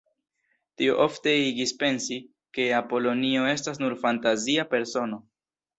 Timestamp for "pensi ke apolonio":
1.83-3.47